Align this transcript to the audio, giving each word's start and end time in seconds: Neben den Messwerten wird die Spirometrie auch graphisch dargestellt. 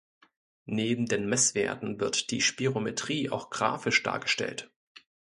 Neben 0.65 1.05
den 1.05 1.29
Messwerten 1.29 1.99
wird 1.99 2.31
die 2.31 2.41
Spirometrie 2.41 3.29
auch 3.29 3.51
graphisch 3.51 4.01
dargestellt. 4.01 4.71